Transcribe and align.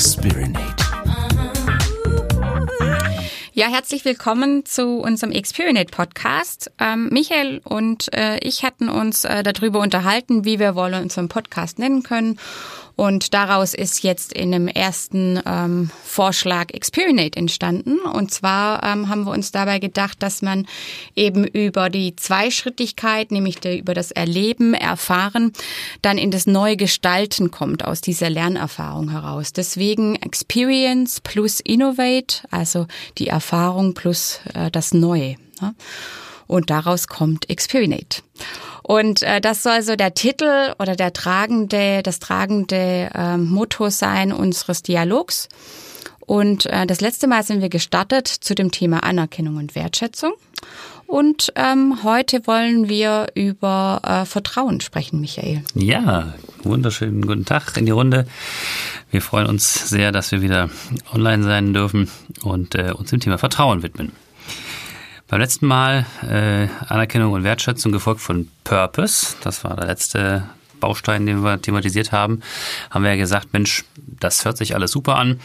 Experinate. 0.00 0.82
Ja, 3.52 3.66
herzlich 3.66 4.06
willkommen 4.06 4.64
zu 4.64 5.00
unserem 5.00 5.30
Experinate 5.30 5.90
Podcast. 5.90 6.72
Ähm, 6.78 7.10
Michael 7.10 7.60
und 7.64 8.10
äh, 8.14 8.38
ich 8.38 8.64
hatten 8.64 8.88
uns 8.88 9.26
äh, 9.26 9.42
darüber 9.42 9.80
unterhalten, 9.80 10.46
wie 10.46 10.58
wir 10.58 10.74
wollen 10.74 11.02
unseren 11.02 11.28
Podcast 11.28 11.78
nennen 11.78 12.02
können. 12.02 12.38
Und 13.00 13.32
daraus 13.32 13.72
ist 13.72 14.02
jetzt 14.02 14.30
in 14.30 14.52
dem 14.52 14.68
ersten 14.68 15.40
ähm, 15.46 15.90
Vorschlag 16.04 16.66
Experinate 16.74 17.38
entstanden. 17.38 17.98
Und 17.98 18.30
zwar 18.30 18.82
ähm, 18.82 19.08
haben 19.08 19.24
wir 19.24 19.30
uns 19.30 19.52
dabei 19.52 19.78
gedacht, 19.78 20.22
dass 20.22 20.42
man 20.42 20.66
eben 21.16 21.46
über 21.46 21.88
die 21.88 22.14
Zweischrittigkeit, 22.14 23.30
nämlich 23.30 23.58
die, 23.58 23.78
über 23.78 23.94
das 23.94 24.10
Erleben, 24.10 24.74
Erfahren, 24.74 25.54
dann 26.02 26.18
in 26.18 26.30
das 26.30 26.46
neue 26.46 26.76
Gestalten 26.76 27.50
kommt 27.50 27.86
aus 27.86 28.02
dieser 28.02 28.28
Lernerfahrung 28.28 29.08
heraus. 29.12 29.54
Deswegen 29.54 30.16
Experience 30.16 31.22
plus 31.22 31.60
Innovate, 31.60 32.46
also 32.50 32.86
die 33.16 33.28
Erfahrung 33.28 33.94
plus 33.94 34.40
äh, 34.52 34.70
das 34.70 34.92
Neue. 34.92 35.36
Ne? 35.62 35.74
Und 36.46 36.68
daraus 36.68 37.08
kommt 37.08 37.48
Experinate. 37.48 38.20
Und 38.90 39.22
äh, 39.22 39.40
das 39.40 39.62
soll 39.62 39.82
so 39.82 39.94
der 39.94 40.14
Titel 40.14 40.74
oder 40.80 40.96
der 40.96 41.12
tragende, 41.12 42.02
das 42.02 42.18
tragende 42.18 43.08
äh, 43.14 43.36
Motto 43.36 43.88
sein 43.88 44.32
unseres 44.32 44.82
Dialogs. 44.82 45.48
Und 46.18 46.66
äh, 46.66 46.86
das 46.86 47.00
letzte 47.00 47.28
Mal 47.28 47.44
sind 47.44 47.62
wir 47.62 47.68
gestartet 47.68 48.26
zu 48.26 48.56
dem 48.56 48.72
Thema 48.72 49.04
Anerkennung 49.04 49.58
und 49.58 49.76
Wertschätzung. 49.76 50.32
Und 51.06 51.52
ähm, 51.54 52.02
heute 52.02 52.44
wollen 52.48 52.88
wir 52.88 53.28
über 53.36 54.00
äh, 54.02 54.24
Vertrauen 54.24 54.80
sprechen, 54.80 55.20
Michael. 55.20 55.62
Ja, 55.74 56.34
wunderschönen 56.64 57.24
guten 57.24 57.44
Tag 57.44 57.76
in 57.76 57.86
die 57.86 57.92
Runde. 57.92 58.26
Wir 59.12 59.22
freuen 59.22 59.46
uns 59.46 59.88
sehr, 59.88 60.10
dass 60.10 60.32
wir 60.32 60.42
wieder 60.42 60.68
online 61.14 61.44
sein 61.44 61.74
dürfen 61.74 62.10
und 62.42 62.74
äh, 62.74 62.90
uns 62.92 63.10
dem 63.10 63.20
Thema 63.20 63.38
Vertrauen 63.38 63.84
widmen. 63.84 64.10
Beim 65.30 65.38
letzten 65.38 65.66
Mal 65.68 66.06
äh, 66.28 66.66
Anerkennung 66.88 67.32
und 67.32 67.44
Wertschätzung 67.44 67.92
gefolgt 67.92 68.20
von 68.20 68.48
Purpose. 68.64 69.36
Das 69.44 69.62
war 69.62 69.76
der 69.76 69.86
letzte 69.86 70.42
Baustein, 70.80 71.24
den 71.24 71.44
wir 71.44 71.62
thematisiert 71.62 72.10
haben, 72.10 72.40
haben 72.90 73.04
wir 73.04 73.12
ja 73.12 73.16
gesagt, 73.16 73.52
Mensch, 73.52 73.84
das 73.94 74.44
hört 74.44 74.56
sich 74.56 74.74
alles 74.74 74.90
super 74.90 75.14
an, 75.14 75.38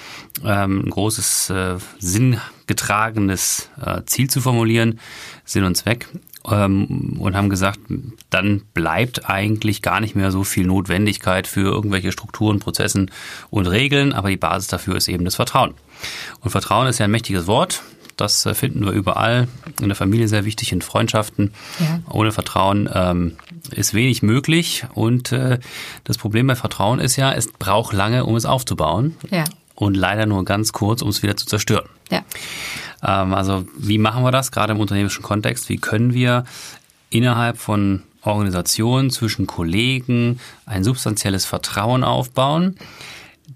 ähm, 0.43 0.85
ein 0.85 0.89
großes 0.89 1.51
äh, 1.51 1.75
sinngetragenes 1.99 3.69
äh, 3.79 4.01
Ziel 4.07 4.27
zu 4.27 4.41
formulieren, 4.41 4.99
Sinn 5.43 5.65
und 5.65 5.75
Zweck. 5.75 6.07
Ähm, 6.49 7.17
und 7.19 7.35
haben 7.35 7.51
gesagt, 7.51 7.79
dann 8.31 8.61
bleibt 8.73 9.29
eigentlich 9.29 9.83
gar 9.83 9.99
nicht 9.99 10.15
mehr 10.15 10.31
so 10.31 10.43
viel 10.43 10.65
Notwendigkeit 10.65 11.45
für 11.45 11.71
irgendwelche 11.71 12.11
Strukturen, 12.11 12.59
Prozessen 12.59 13.11
und 13.51 13.67
Regeln, 13.67 14.13
aber 14.13 14.29
die 14.29 14.37
Basis 14.37 14.67
dafür 14.67 14.95
ist 14.95 15.09
eben 15.09 15.25
das 15.25 15.35
Vertrauen. 15.35 15.75
Und 16.41 16.49
Vertrauen 16.49 16.87
ist 16.87 16.97
ja 16.97 17.05
ein 17.05 17.11
mächtiges 17.11 17.45
Wort. 17.45 17.83
Das 18.17 18.45
äh, 18.45 18.53
finden 18.53 18.85
wir 18.85 18.91
überall. 18.91 19.47
In 19.81 19.87
der 19.87 19.95
Familie 19.95 20.27
sehr 20.27 20.45
wichtig, 20.45 20.71
in 20.71 20.81
Freundschaften. 20.81 21.53
Ja. 21.79 21.99
Ohne 22.09 22.31
Vertrauen 22.31 22.89
ähm, 22.93 23.37
ist 23.71 23.93
wenig 23.93 24.23
möglich. 24.23 24.85
Und 24.93 25.31
äh, 25.31 25.59
das 26.03 26.17
Problem 26.17 26.47
bei 26.47 26.55
Vertrauen 26.55 26.99
ist 26.99 27.15
ja, 27.15 27.33
es 27.33 27.51
braucht 27.51 27.93
lange, 27.93 28.25
um 28.25 28.35
es 28.35 28.45
aufzubauen. 28.45 29.15
Ja. 29.29 29.43
Und 29.75 29.95
leider 29.95 30.25
nur 30.25 30.45
ganz 30.45 30.71
kurz, 30.71 31.01
um 31.01 31.09
es 31.09 31.21
wieder 31.21 31.35
zu 31.35 31.45
zerstören. 31.45 31.89
Ja. 32.09 32.23
Ähm, 33.03 33.33
also 33.33 33.65
wie 33.77 33.97
machen 33.97 34.23
wir 34.23 34.31
das, 34.31 34.51
gerade 34.51 34.73
im 34.73 34.79
unternehmischen 34.79 35.23
Kontext? 35.23 35.67
Wie 35.69 35.77
können 35.77 36.13
wir 36.13 36.45
innerhalb 37.09 37.57
von 37.57 38.03
Organisationen 38.21 39.11
zwischen 39.11 39.47
Kollegen 39.47 40.39
ein 40.65 40.83
substanzielles 40.83 41.45
Vertrauen 41.45 42.03
aufbauen, 42.03 42.75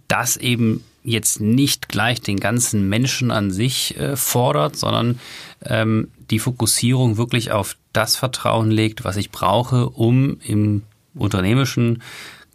das 0.07 0.37
eben 0.37 0.83
jetzt 1.09 1.41
nicht 1.41 1.89
gleich 1.89 2.21
den 2.21 2.39
ganzen 2.39 2.87
Menschen 2.87 3.31
an 3.31 3.51
sich 3.51 3.97
äh, 3.97 4.15
fordert, 4.15 4.75
sondern 4.75 5.19
ähm, 5.65 6.09
die 6.29 6.39
Fokussierung 6.39 7.17
wirklich 7.17 7.51
auf 7.51 7.75
das 7.93 8.15
Vertrauen 8.15 8.71
legt, 8.71 9.03
was 9.03 9.17
ich 9.17 9.31
brauche, 9.31 9.89
um 9.89 10.37
im 10.41 10.83
unternehmischen, 11.15 12.01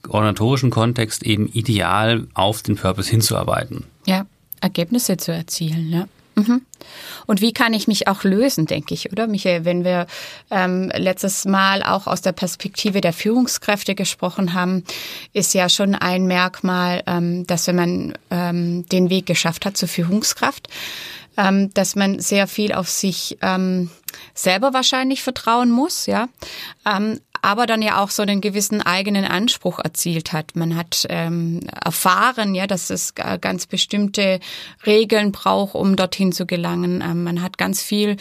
organisatorischen 0.09 0.71
Kontext 0.71 1.23
eben 1.23 1.49
ideal 1.49 2.27
auf 2.35 2.63
den 2.63 2.77
Purpose 2.77 3.11
hinzuarbeiten. 3.11 3.85
Ja, 4.07 4.27
Ergebnisse 4.61 5.17
zu 5.17 5.33
erzielen, 5.33 5.91
ja. 5.91 6.09
Mhm. 6.35 6.63
Und 7.27 7.41
wie 7.41 7.53
kann 7.53 7.75
ich 7.75 7.87
mich 7.87 8.09
auch 8.09 8.25
lösen, 8.25 8.67
denke 8.67 8.95
ich, 8.95 9.11
oder 9.13 9.27
Michael, 9.27 9.65
wenn 9.65 9.85
wir 9.85 10.07
ähm, 10.51 10.91
letztes 10.95 11.45
Mal 11.45 11.83
auch 11.83 12.07
aus 12.07 12.21
der 12.21 12.33
Perspektive 12.33 13.01
der 13.01 13.13
Führungskräfte 13.13 13.95
gesprochen 13.95 14.55
haben, 14.55 14.85
ist 15.33 15.55
ja 15.55 15.69
schon 15.69 15.95
ein 15.95 16.27
Merkmal, 16.27 17.03
ähm, 17.07 17.47
dass 17.47 17.67
wenn 17.67 17.77
man 17.77 18.19
ähm, 18.31 18.87
den 18.89 19.11
Weg 19.11 19.27
geschafft 19.27 19.65
hat 19.65 19.77
zur 19.77 19.89
Führungskraft, 19.89 20.69
ähm, 21.37 21.73
dass 21.75 21.97
man 21.97 22.21
sehr 22.21 22.47
viel 22.47 22.73
auf 22.73 22.89
sich 22.89 23.39
ähm, 23.43 23.91
selber 24.35 24.73
wahrscheinlich 24.73 25.23
vertrauen 25.23 25.71
muss, 25.71 26.07
ja, 26.07 26.29
ähm, 26.87 27.21
aber 27.43 27.67
dann 27.67 27.83
ja 27.83 28.03
auch 28.03 28.09
so 28.09 28.23
einen 28.23 28.41
gewissen 28.41 28.81
eigenen 28.81 29.27
Anspruch 29.27 29.79
erzielt 29.79 30.33
hat. 30.33 30.57
Man 30.57 30.77
hat 30.77 31.05
ähm, 31.11 31.61
erfahren, 31.85 32.55
ja, 32.55 32.67
dass 32.67 32.89
es 32.89 33.15
ganz 33.15 33.67
bestimmte 33.67 34.41
Regeln 34.87 35.31
braucht, 35.31 35.75
um 35.75 35.95
dorthin 35.95 36.33
zu 36.33 36.47
gelangen. 36.47 37.03
Ähm, 37.03 37.23
man 37.23 37.43
hat 37.43 37.59
ganz 37.59 37.83
viel 37.83 38.17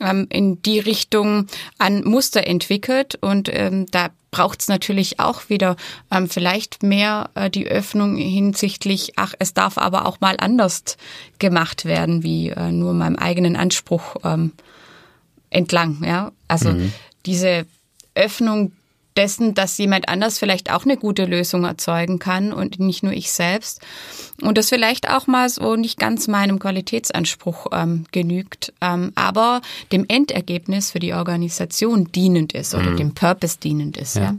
ähm, 0.00 0.26
in 0.30 0.62
die 0.62 0.78
Richtung 0.78 1.46
an 1.78 2.04
Muster 2.04 2.46
entwickelt 2.46 3.16
und 3.20 3.48
ähm, 3.52 3.86
da 3.90 4.10
braucht 4.30 4.60
es 4.60 4.68
natürlich 4.68 5.18
auch 5.18 5.48
wieder 5.48 5.76
ähm, 6.10 6.28
vielleicht 6.28 6.82
mehr 6.82 7.30
äh, 7.34 7.48
die 7.48 7.66
Öffnung 7.66 8.16
hinsichtlich, 8.16 9.14
ach, 9.16 9.34
es 9.38 9.54
darf 9.54 9.78
aber 9.78 10.04
auch 10.04 10.20
mal 10.20 10.36
anders 10.38 10.98
gemacht 11.38 11.86
werden, 11.86 12.22
wie 12.22 12.50
äh, 12.50 12.70
nur 12.70 12.92
meinem 12.92 13.16
eigenen 13.16 13.56
Anspruch 13.56 14.16
ähm, 14.24 14.52
entlang. 15.48 16.02
Ja, 16.04 16.32
also 16.48 16.72
mhm. 16.72 16.92
diese 17.24 17.64
Öffnung 18.14 18.72
dessen, 19.16 19.54
dass 19.54 19.78
jemand 19.78 20.08
anders 20.08 20.38
vielleicht 20.38 20.72
auch 20.72 20.84
eine 20.84 20.96
gute 20.96 21.24
Lösung 21.24 21.64
erzeugen 21.64 22.18
kann 22.18 22.52
und 22.52 22.78
nicht 22.78 23.02
nur 23.02 23.12
ich 23.12 23.32
selbst. 23.32 23.80
Und 24.42 24.58
das 24.58 24.68
vielleicht 24.68 25.10
auch 25.10 25.26
mal 25.26 25.48
so 25.48 25.76
nicht 25.76 25.98
ganz 25.98 26.28
meinem 26.28 26.58
Qualitätsanspruch 26.58 27.68
ähm, 27.72 28.04
genügt, 28.12 28.72
ähm, 28.80 29.12
aber 29.14 29.60
dem 29.92 30.04
Endergebnis 30.08 30.90
für 30.90 30.98
die 30.98 31.14
Organisation 31.14 32.10
dienend 32.12 32.52
ist 32.52 32.74
oder 32.74 32.90
mhm. 32.90 32.96
dem 32.96 33.14
Purpose 33.14 33.58
dienend 33.58 33.96
ist. 33.96 34.16
Ja. 34.16 34.22
ja. 34.22 34.36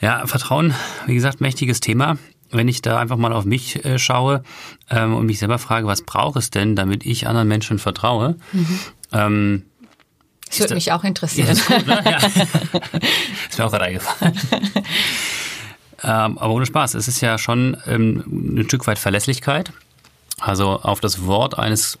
ja, 0.00 0.26
Vertrauen, 0.26 0.74
wie 1.06 1.14
gesagt, 1.14 1.40
mächtiges 1.40 1.80
Thema 1.80 2.18
wenn 2.54 2.68
ich 2.68 2.82
da 2.82 2.98
einfach 2.98 3.16
mal 3.16 3.32
auf 3.32 3.44
mich 3.44 3.84
äh, 3.84 3.98
schaue 3.98 4.42
ähm, 4.90 5.14
und 5.14 5.26
mich 5.26 5.38
selber 5.38 5.58
frage, 5.58 5.86
was 5.86 6.02
braucht 6.02 6.36
es 6.36 6.50
denn, 6.50 6.76
damit 6.76 7.04
ich 7.04 7.26
anderen 7.26 7.48
Menschen 7.48 7.78
vertraue, 7.78 8.36
mhm. 8.52 8.80
ähm, 9.12 9.62
das 10.48 10.60
würde 10.60 10.74
mich 10.74 10.92
auch 10.92 11.04
interessieren. 11.04 11.48
Ja, 11.48 11.54
das 11.54 11.60
ist 11.60 11.68
gut, 11.68 11.86
ne? 11.86 12.02
ja. 12.04 12.16
ist 13.50 13.58
mir 13.58 13.64
auch 13.64 13.70
gerade 13.70 13.84
eingefallen. 13.84 14.34
ähm, 16.02 16.38
aber 16.38 16.54
ohne 16.54 16.66
Spaß, 16.66 16.94
es 16.94 17.08
ist 17.08 17.20
ja 17.20 17.38
schon 17.38 17.76
ähm, 17.86 18.58
ein 18.58 18.64
Stück 18.64 18.86
weit 18.86 18.98
Verlässlichkeit. 18.98 19.72
Also 20.40 20.80
auf 20.80 21.00
das 21.00 21.26
Wort 21.26 21.58
eines 21.58 21.98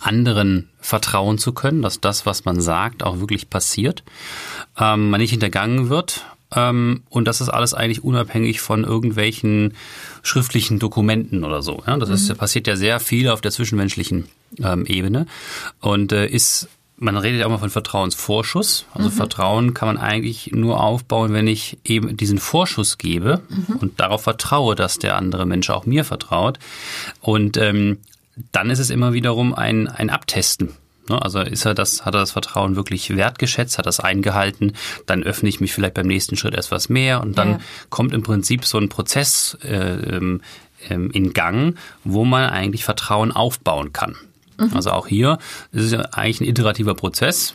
anderen 0.00 0.68
vertrauen 0.80 1.38
zu 1.38 1.52
können, 1.52 1.82
dass 1.82 2.00
das, 2.00 2.26
was 2.26 2.44
man 2.44 2.60
sagt, 2.60 3.02
auch 3.02 3.20
wirklich 3.20 3.50
passiert, 3.50 4.04
ähm, 4.78 5.10
man 5.10 5.20
nicht 5.20 5.30
hintergangen 5.30 5.88
wird 5.88 6.24
ähm, 6.54 7.02
und 7.10 7.26
das 7.28 7.40
ist 7.40 7.48
alles 7.48 7.74
eigentlich 7.74 8.04
unabhängig 8.04 8.60
von 8.60 8.84
irgendwelchen 8.84 9.74
schriftlichen 10.22 10.78
Dokumenten 10.78 11.44
oder 11.44 11.62
so. 11.62 11.82
Ja? 11.86 11.96
Das 11.96 12.08
ist, 12.08 12.28
mhm. 12.28 12.36
passiert 12.36 12.66
ja 12.66 12.76
sehr 12.76 13.00
viel 13.00 13.28
auf 13.28 13.40
der 13.40 13.50
zwischenmenschlichen 13.50 14.28
ähm, 14.62 14.86
Ebene 14.86 15.26
und 15.80 16.12
äh, 16.12 16.26
ist 16.26 16.68
man 16.98 17.16
redet 17.16 17.40
ja 17.40 17.46
auch 17.46 17.50
mal 17.50 17.58
von 17.58 17.70
Vertrauensvorschuss. 17.70 18.86
Also 18.92 19.08
mhm. 19.08 19.12
Vertrauen 19.12 19.74
kann 19.74 19.88
man 19.88 19.98
eigentlich 19.98 20.50
nur 20.52 20.82
aufbauen, 20.82 21.32
wenn 21.32 21.46
ich 21.46 21.78
eben 21.84 22.16
diesen 22.16 22.38
Vorschuss 22.38 22.98
gebe 22.98 23.40
mhm. 23.48 23.76
und 23.76 24.00
darauf 24.00 24.22
vertraue, 24.22 24.74
dass 24.74 24.98
der 24.98 25.16
andere 25.16 25.46
Mensch 25.46 25.70
auch 25.70 25.86
mir 25.86 26.04
vertraut. 26.04 26.58
Und 27.20 27.56
ähm, 27.56 27.98
dann 28.52 28.70
ist 28.70 28.78
es 28.78 28.90
immer 28.90 29.12
wiederum 29.12 29.54
ein, 29.54 29.88
ein 29.88 30.10
Abtesten. 30.10 30.74
Ne? 31.08 31.20
Also 31.20 31.40
ist 31.40 31.64
er 31.64 31.74
das, 31.74 32.04
hat 32.04 32.14
er 32.14 32.20
das 32.20 32.32
Vertrauen 32.32 32.76
wirklich 32.76 33.14
wertgeschätzt, 33.14 33.78
hat 33.78 33.86
das 33.86 34.00
eingehalten, 34.00 34.74
dann 35.06 35.22
öffne 35.22 35.48
ich 35.48 35.60
mich 35.60 35.72
vielleicht 35.72 35.94
beim 35.94 36.06
nächsten 36.06 36.36
Schritt 36.36 36.54
etwas 36.54 36.88
mehr 36.88 37.20
und 37.20 37.38
dann 37.38 37.52
ja. 37.52 37.58
kommt 37.90 38.12
im 38.12 38.22
Prinzip 38.22 38.64
so 38.64 38.78
ein 38.78 38.88
Prozess 38.88 39.56
äh, 39.62 40.16
ähm, 40.16 40.40
ähm 40.88 41.10
in 41.10 41.32
Gang, 41.32 41.76
wo 42.04 42.24
man 42.24 42.50
eigentlich 42.50 42.84
Vertrauen 42.84 43.32
aufbauen 43.32 43.92
kann. 43.92 44.16
Mhm. 44.58 44.72
Also 44.74 44.90
auch 44.90 45.06
hier 45.06 45.38
ist 45.72 45.84
es 45.84 45.92
ja 45.92 46.00
eigentlich 46.12 46.40
ein 46.40 46.48
iterativer 46.48 46.94
Prozess. 46.94 47.54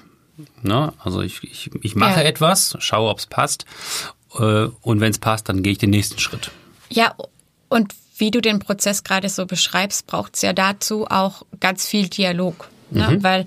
Ne? 0.61 0.93
Also 0.99 1.21
ich, 1.21 1.43
ich, 1.43 1.71
ich 1.81 1.95
mache 1.95 2.21
ja. 2.21 2.25
etwas, 2.25 2.75
schaue, 2.79 3.09
ob 3.09 3.19
es 3.19 3.27
passt. 3.27 3.65
Äh, 4.35 4.67
und 4.81 4.99
wenn 4.99 5.11
es 5.11 5.19
passt, 5.19 5.49
dann 5.49 5.63
gehe 5.63 5.73
ich 5.73 5.77
den 5.77 5.91
nächsten 5.91 6.19
Schritt. 6.19 6.51
Ja, 6.89 7.13
und 7.69 7.93
wie 8.17 8.31
du 8.31 8.41
den 8.41 8.59
Prozess 8.59 9.03
gerade 9.03 9.29
so 9.29 9.45
beschreibst, 9.45 10.07
braucht 10.07 10.35
es 10.35 10.41
ja 10.41 10.53
dazu 10.53 11.07
auch 11.07 11.43
ganz 11.59 11.87
viel 11.87 12.07
Dialog. 12.07 12.69
Ne? 12.91 13.09
Mhm. 13.09 13.23
Weil 13.23 13.45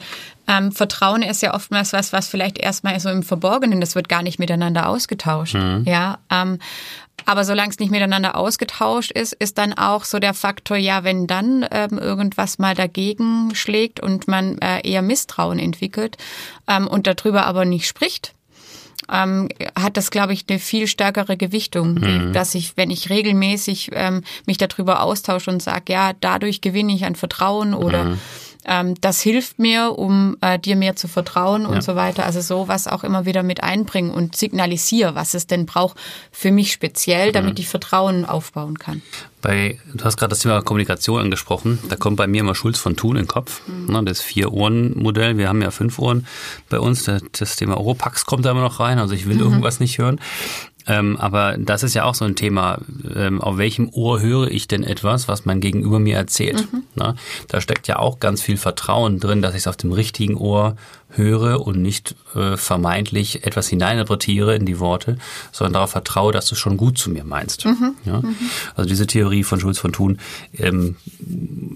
ähm, 0.49 0.73
Vertrauen 0.73 1.23
ist 1.23 1.43
ja 1.43 1.55
oftmals 1.55 1.93
was, 1.93 2.12
was 2.12 2.29
vielleicht 2.29 2.59
erstmal 2.59 2.99
so 3.00 3.09
im 3.09 3.23
Verborgenen, 3.23 3.81
das 3.81 3.94
wird 3.94 4.09
gar 4.09 4.23
nicht 4.23 4.38
miteinander 4.38 4.88
ausgetauscht. 4.88 5.55
Mhm. 5.55 5.85
Ja, 5.87 6.19
ähm, 6.31 6.59
aber 7.24 7.44
solange 7.44 7.70
es 7.70 7.78
nicht 7.78 7.90
miteinander 7.90 8.36
ausgetauscht 8.36 9.10
ist, 9.10 9.32
ist 9.32 9.58
dann 9.58 9.72
auch 9.72 10.04
so 10.04 10.18
der 10.18 10.34
Faktor, 10.34 10.76
ja, 10.76 11.02
wenn 11.02 11.26
dann 11.26 11.66
ähm, 11.70 11.98
irgendwas 11.98 12.58
mal 12.58 12.74
dagegen 12.74 13.54
schlägt 13.54 14.00
und 14.00 14.28
man 14.28 14.58
äh, 14.58 14.86
eher 14.88 15.02
Misstrauen 15.02 15.58
entwickelt 15.58 16.18
ähm, 16.68 16.86
und 16.86 17.06
darüber 17.06 17.46
aber 17.46 17.64
nicht 17.64 17.86
spricht, 17.86 18.34
ähm, 19.10 19.48
hat 19.78 19.96
das, 19.96 20.10
glaube 20.10 20.32
ich, 20.32 20.44
eine 20.48 20.58
viel 20.58 20.86
stärkere 20.86 21.36
Gewichtung, 21.36 21.94
mhm. 21.94 22.32
dass 22.32 22.54
ich, 22.54 22.76
wenn 22.76 22.90
ich 22.90 23.10
regelmäßig 23.10 23.90
ähm, 23.92 24.22
mich 24.46 24.58
darüber 24.58 25.02
austausche 25.02 25.50
und 25.50 25.62
sage, 25.62 25.92
ja, 25.92 26.12
dadurch 26.20 26.60
gewinne 26.60 26.92
ich 26.94 27.04
an 27.04 27.16
Vertrauen 27.16 27.74
oder 27.74 28.04
mhm 28.04 28.18
ähm, 28.66 28.94
das 29.00 29.20
hilft 29.20 29.58
mir, 29.58 29.96
um 29.96 30.36
äh, 30.40 30.58
dir 30.58 30.76
mehr 30.76 30.96
zu 30.96 31.08
vertrauen 31.08 31.62
ja. 31.62 31.68
und 31.68 31.82
so 31.82 31.94
weiter. 31.94 32.24
Also 32.24 32.40
sowas 32.40 32.88
auch 32.88 33.04
immer 33.04 33.24
wieder 33.24 33.42
mit 33.42 33.62
einbringen 33.62 34.10
und 34.10 34.36
signalisiere, 34.36 35.14
was 35.14 35.34
es 35.34 35.46
denn 35.46 35.66
braucht 35.66 35.96
für 36.32 36.50
mich 36.50 36.72
speziell, 36.72 37.32
damit 37.32 37.54
mhm. 37.54 37.60
ich 37.60 37.68
Vertrauen 37.68 38.24
aufbauen 38.24 38.78
kann. 38.78 39.02
Bei, 39.40 39.78
du 39.94 40.04
hast 40.04 40.16
gerade 40.16 40.30
das 40.30 40.40
Thema 40.40 40.60
Kommunikation 40.62 41.20
angesprochen. 41.20 41.78
Da 41.88 41.94
kommt 41.94 42.16
bei 42.16 42.26
mir 42.26 42.40
immer 42.40 42.56
Schulz 42.56 42.78
von 42.78 42.96
Thun 42.96 43.16
in 43.16 43.22
den 43.22 43.28
Kopf. 43.28 43.62
Mhm. 43.68 44.04
Das 44.04 44.20
Vier-Ohren-Modell. 44.20 45.38
Wir 45.38 45.48
haben 45.48 45.62
ja 45.62 45.70
fünf 45.70 45.98
Ohren 46.00 46.26
bei 46.68 46.80
uns. 46.80 47.08
Das 47.32 47.56
Thema 47.56 47.76
Oropax 47.76 48.26
kommt 48.26 48.44
da 48.44 48.50
immer 48.50 48.62
noch 48.62 48.80
rein. 48.80 48.98
Also 48.98 49.14
ich 49.14 49.26
will 49.26 49.36
mhm. 49.36 49.42
irgendwas 49.42 49.78
nicht 49.78 49.98
hören. 49.98 50.20
Ähm, 50.87 51.17
aber 51.17 51.56
das 51.59 51.83
ist 51.83 51.94
ja 51.94 52.05
auch 52.05 52.15
so 52.15 52.25
ein 52.25 52.37
Thema. 52.37 52.79
Ähm, 53.15 53.41
auf 53.41 53.59
welchem 53.59 53.88
Ohr 53.91 54.21
höre 54.21 54.50
ich 54.50 54.69
denn 54.69 54.85
etwas, 54.85 55.29
was 55.29 55.44
mein 55.44 55.61
Gegenüber 55.61 55.99
mir 55.99 56.17
erzählt? 56.17 56.73
Mhm. 56.73 56.83
Na, 56.94 57.15
da 57.49 57.61
steckt 57.61 57.88
ja 57.88 57.99
auch 57.99 58.21
ganz 58.21 58.43
viel 58.43 58.56
Vertrauen 58.56 59.19
drin, 59.19 59.43
dass 59.43 59.55
ich 59.55 59.62
es 59.62 59.67
auf 59.67 59.77
dem 59.77 59.93
richtigen 59.93 60.37
Ohr 60.37 60.77
höre 61.09 61.67
und 61.67 61.81
nicht 61.81 62.15
äh, 62.35 62.56
vermeintlich 62.56 63.47
etwas 63.47 63.69
hineininterpretiere 63.69 64.55
in 64.55 64.67
die 64.67 64.81
Worte, 64.81 65.19
sondern 65.53 65.75
darauf 65.75 65.91
vertraue, 65.91 66.33
dass 66.33 66.47
du 66.47 66.55
es 66.55 66.61
schon 66.61 66.77
gut 66.77 66.99
zu 66.99 67.11
mir 67.11 67.25
meinst. 67.25 67.65
Mhm. 67.65 67.94
Ja? 68.05 68.21
Mhm. 68.21 68.37
Also 68.75 68.88
diese 68.88 69.06
Theorie 69.06 69.44
von 69.44 69.61
Schulz 69.61 69.79
von 69.79 69.93
Thun 69.93 70.19
ähm, 70.55 70.97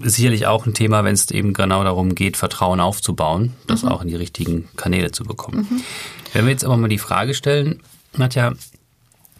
ist 0.03 0.15
sicherlich 0.15 0.47
auch 0.47 0.65
ein 0.65 0.73
Thema, 0.73 1.03
wenn 1.03 1.13
es 1.13 1.31
eben 1.31 1.53
genau 1.53 1.83
darum 1.83 2.13
geht, 2.13 2.37
Vertrauen 2.37 2.79
aufzubauen, 2.79 3.53
das 3.67 3.83
mhm. 3.83 3.89
auch 3.89 4.01
in 4.01 4.09
die 4.09 4.15
richtigen 4.15 4.67
Kanäle 4.75 5.11
zu 5.11 5.23
bekommen. 5.23 5.67
Mhm. 5.69 5.81
Wenn 6.33 6.45
wir 6.45 6.51
jetzt 6.51 6.65
aber 6.65 6.77
mal 6.77 6.87
die 6.87 6.97
Frage 6.97 7.33
stellen, 7.33 7.81
Nadja, 8.15 8.53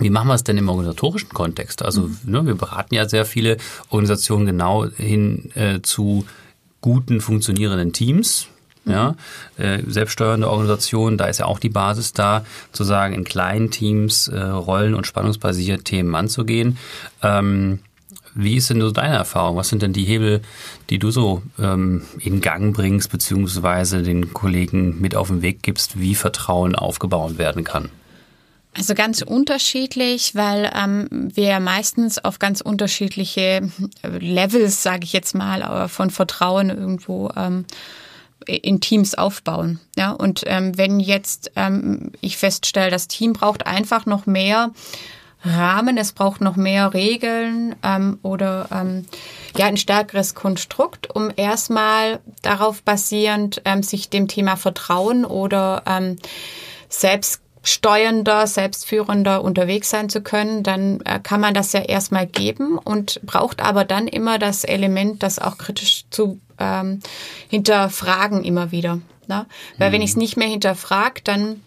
wie 0.01 0.09
machen 0.09 0.27
wir 0.27 0.33
es 0.33 0.43
denn 0.43 0.57
im 0.57 0.67
organisatorischen 0.67 1.29
Kontext? 1.29 1.83
Also 1.83 2.03
mhm. 2.03 2.17
ne, 2.25 2.45
wir 2.45 2.55
beraten 2.55 2.95
ja 2.95 3.07
sehr 3.07 3.25
viele 3.25 3.57
Organisationen 3.89 4.45
genau 4.45 4.87
hin 4.87 5.51
äh, 5.55 5.81
zu 5.81 6.25
guten, 6.81 7.21
funktionierenden 7.21 7.93
Teams. 7.93 8.47
Ja, 8.83 9.15
äh, 9.57 9.83
selbststeuernde 9.85 10.49
Organisationen, 10.49 11.15
da 11.15 11.25
ist 11.25 11.37
ja 11.37 11.45
auch 11.45 11.59
die 11.59 11.69
Basis 11.69 12.13
da, 12.13 12.43
zu 12.71 12.83
sagen, 12.83 13.13
in 13.13 13.25
kleinen 13.25 13.69
Teams 13.69 14.27
äh, 14.27 14.39
rollen- 14.39 14.95
und 14.95 15.05
spannungsbasiert 15.05 15.85
Themen 15.85 16.15
anzugehen. 16.15 16.79
Ähm, 17.21 17.81
wie 18.33 18.55
ist 18.55 18.71
denn 18.71 18.81
so 18.81 18.89
deine 18.89 19.13
Erfahrung? 19.13 19.55
Was 19.55 19.69
sind 19.69 19.83
denn 19.83 19.93
die 19.93 20.05
Hebel, 20.05 20.41
die 20.89 20.97
du 20.97 21.11
so 21.11 21.43
ähm, 21.59 22.01
in 22.17 22.41
Gang 22.41 22.75
bringst, 22.75 23.11
beziehungsweise 23.11 24.01
den 24.01 24.33
Kollegen 24.33 24.99
mit 24.99 25.15
auf 25.15 25.27
den 25.27 25.43
Weg 25.43 25.61
gibst, 25.61 25.99
wie 25.99 26.15
Vertrauen 26.15 26.73
aufgebaut 26.73 27.37
werden 27.37 27.63
kann? 27.63 27.89
Also 28.73 28.95
ganz 28.95 29.21
unterschiedlich, 29.21 30.33
weil 30.33 30.71
ähm, 30.73 31.29
wir 31.33 31.59
meistens 31.59 32.23
auf 32.23 32.39
ganz 32.39 32.61
unterschiedliche 32.61 33.69
Levels, 34.03 34.81
sage 34.81 35.03
ich 35.03 35.11
jetzt 35.11 35.35
mal, 35.35 35.89
von 35.89 36.09
Vertrauen 36.09 36.69
irgendwo 36.69 37.29
ähm, 37.35 37.65
in 38.45 38.79
Teams 38.79 39.15
aufbauen. 39.15 39.79
Ja, 39.97 40.11
und 40.11 40.43
ähm, 40.45 40.77
wenn 40.77 40.99
jetzt 40.99 41.51
ähm, 41.55 42.11
ich 42.21 42.37
feststelle, 42.37 42.91
das 42.91 43.07
Team 43.07 43.33
braucht 43.33 43.67
einfach 43.67 44.05
noch 44.05 44.25
mehr 44.25 44.71
Rahmen, 45.43 45.97
es 45.97 46.11
braucht 46.11 46.41
noch 46.41 46.55
mehr 46.55 46.93
Regeln 46.93 47.75
ähm, 47.83 48.19
oder 48.21 48.67
ähm, 48.71 49.05
ja 49.57 49.65
ein 49.65 49.77
stärkeres 49.77 50.35
Konstrukt, 50.35 51.13
um 51.13 51.31
erstmal 51.35 52.19
darauf 52.41 52.83
basierend 52.83 53.61
ähm, 53.65 53.81
sich 53.81 54.09
dem 54.09 54.27
Thema 54.27 54.55
Vertrauen 54.55 55.25
oder 55.25 55.83
ähm, 55.87 56.17
selbst 56.89 57.41
steuernder, 57.63 58.47
selbstführender 58.47 59.43
unterwegs 59.43 59.89
sein 59.89 60.09
zu 60.09 60.21
können, 60.21 60.63
dann 60.63 61.01
äh, 61.01 61.19
kann 61.21 61.41
man 61.41 61.53
das 61.53 61.73
ja 61.73 61.81
erstmal 61.81 62.25
geben 62.25 62.77
und 62.77 63.21
braucht 63.23 63.61
aber 63.61 63.85
dann 63.85 64.07
immer 64.07 64.39
das 64.39 64.63
Element, 64.63 65.21
das 65.23 65.39
auch 65.39 65.57
kritisch 65.57 66.05
zu 66.09 66.39
ähm, 66.59 66.99
hinterfragen 67.49 68.43
immer 68.43 68.71
wieder. 68.71 68.99
Ne? 69.27 69.45
Weil 69.77 69.89
mhm. 69.89 69.93
wenn 69.93 70.01
ich 70.01 70.11
es 70.11 70.17
nicht 70.17 70.37
mehr 70.37 70.47
hinterfrage, 70.47 71.21
dann 71.23 71.61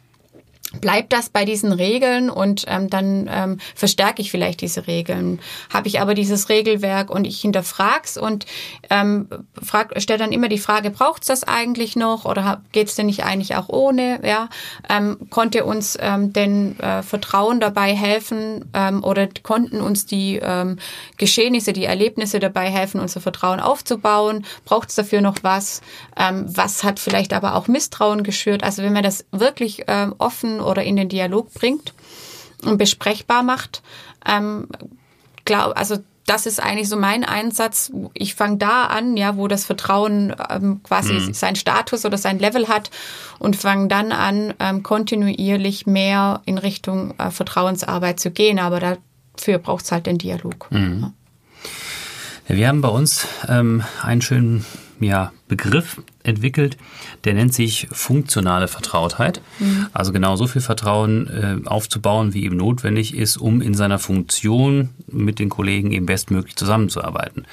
bleibt 0.80 1.12
das 1.12 1.28
bei 1.28 1.44
diesen 1.44 1.72
Regeln 1.72 2.30
und 2.30 2.64
ähm, 2.68 2.90
dann 2.90 3.28
ähm, 3.30 3.58
verstärke 3.74 4.22
ich 4.22 4.30
vielleicht 4.30 4.60
diese 4.60 4.86
Regeln. 4.86 5.40
Habe 5.72 5.88
ich 5.88 6.00
aber 6.00 6.14
dieses 6.14 6.48
Regelwerk 6.48 7.10
und 7.10 7.26
ich 7.26 7.40
hinterfrag's 7.40 8.16
und 8.16 8.46
ähm, 8.90 9.28
frag, 9.62 10.00
stelle 10.00 10.18
dann 10.18 10.32
immer 10.32 10.48
die 10.48 10.58
Frage, 10.58 10.90
braucht's 10.90 11.26
das 11.26 11.44
eigentlich 11.44 11.96
noch 11.96 12.24
oder 12.24 12.62
geht's 12.72 12.94
denn 12.94 13.06
nicht 13.06 13.24
eigentlich 13.24 13.56
auch 13.56 13.68
ohne? 13.68 14.20
Ja, 14.26 14.48
ähm, 14.88 15.18
konnte 15.30 15.64
uns 15.64 15.96
ähm, 16.00 16.32
denn 16.32 16.78
äh, 16.80 17.02
Vertrauen 17.02 17.60
dabei 17.60 17.94
helfen 17.94 18.70
ähm, 18.74 19.04
oder 19.04 19.28
konnten 19.42 19.80
uns 19.80 20.06
die 20.06 20.40
ähm, 20.42 20.78
Geschehnisse, 21.16 21.72
die 21.72 21.84
Erlebnisse 21.84 22.40
dabei 22.40 22.70
helfen, 22.70 23.00
unser 23.00 23.20
Vertrauen 23.20 23.60
aufzubauen? 23.60 24.44
Braucht's 24.64 24.94
dafür 24.94 25.20
noch 25.20 25.36
was? 25.42 25.82
Ähm, 26.16 26.44
was 26.48 26.84
hat 26.84 26.98
vielleicht 26.98 27.32
aber 27.32 27.54
auch 27.54 27.68
Misstrauen 27.68 28.22
geschürt? 28.22 28.64
Also 28.64 28.82
wenn 28.82 28.92
man 28.92 29.02
das 29.02 29.24
wirklich 29.30 29.84
ähm, 29.86 30.14
offen 30.18 30.60
oder 30.64 30.82
in 30.82 30.96
den 30.96 31.08
Dialog 31.08 31.52
bringt 31.54 31.94
und 32.62 32.78
besprechbar 32.78 33.42
macht. 33.42 33.82
Ähm, 34.26 34.68
glaub, 35.44 35.76
also 35.76 35.98
das 36.26 36.46
ist 36.46 36.62
eigentlich 36.62 36.88
so 36.88 36.96
mein 36.96 37.22
Einsatz. 37.24 37.92
Ich 38.14 38.34
fange 38.34 38.56
da 38.56 38.84
an, 38.84 39.16
ja, 39.16 39.36
wo 39.36 39.46
das 39.46 39.64
Vertrauen 39.66 40.34
ähm, 40.48 40.80
quasi 40.82 41.14
mhm. 41.14 41.34
seinen 41.34 41.56
Status 41.56 42.04
oder 42.04 42.16
sein 42.16 42.38
Level 42.38 42.68
hat 42.68 42.90
und 43.38 43.56
fange 43.56 43.88
dann 43.88 44.12
an, 44.12 44.54
ähm, 44.58 44.82
kontinuierlich 44.82 45.86
mehr 45.86 46.40
in 46.46 46.56
Richtung 46.56 47.14
äh, 47.18 47.30
Vertrauensarbeit 47.30 48.20
zu 48.20 48.30
gehen. 48.30 48.58
Aber 48.58 48.80
dafür 48.80 49.58
braucht 49.58 49.84
es 49.84 49.92
halt 49.92 50.06
den 50.06 50.18
Dialog. 50.18 50.70
Mhm. 50.70 51.00
Ja. 51.02 51.12
Ja, 52.48 52.56
wir 52.56 52.68
haben 52.68 52.82
bei 52.82 52.88
uns 52.88 53.26
ähm, 53.48 53.84
einen 54.02 54.20
schönen 54.20 54.66
ja, 55.04 55.32
Begriff 55.48 56.02
entwickelt, 56.22 56.76
der 57.24 57.34
nennt 57.34 57.54
sich 57.54 57.86
funktionale 57.92 58.66
Vertrautheit. 58.66 59.40
Mhm. 59.58 59.86
Also 59.92 60.12
genau 60.12 60.36
so 60.36 60.46
viel 60.46 60.62
Vertrauen 60.62 61.28
äh, 61.28 61.68
aufzubauen, 61.68 62.34
wie 62.34 62.44
eben 62.44 62.56
notwendig 62.56 63.14
ist, 63.14 63.36
um 63.36 63.60
in 63.60 63.74
seiner 63.74 63.98
Funktion 63.98 64.90
mit 65.06 65.38
den 65.38 65.50
Kollegen 65.50 65.92
eben 65.92 66.06
bestmöglich 66.06 66.56
zusammenzuarbeiten. 66.56 67.46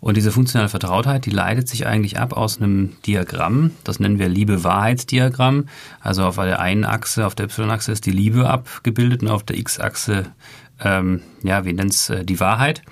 Und 0.00 0.16
diese 0.16 0.30
funktionale 0.30 0.68
Vertrautheit, 0.68 1.26
die 1.26 1.30
leitet 1.30 1.68
sich 1.68 1.86
eigentlich 1.86 2.18
ab 2.18 2.32
aus 2.32 2.58
einem 2.58 2.92
Diagramm, 3.06 3.72
das 3.84 3.98
nennen 3.98 4.18
wir 4.18 4.28
Liebe-Wahrheitsdiagramm. 4.28 5.68
Also 6.00 6.24
auf 6.24 6.36
der 6.36 6.60
einen 6.60 6.84
Achse, 6.84 7.26
auf 7.26 7.34
der 7.34 7.46
Y-Achse 7.46 7.92
ist 7.92 8.06
die 8.06 8.12
Liebe 8.12 8.48
abgebildet 8.48 9.22
und 9.22 9.28
auf 9.28 9.42
der 9.42 9.56
X-Achse 9.56 10.26
ähm, 10.82 11.22
ja, 11.42 11.64
wir 11.64 11.72
nennen 11.72 11.90
es 11.90 12.10
äh, 12.10 12.24
die 12.24 12.40
Wahrheit. 12.40 12.82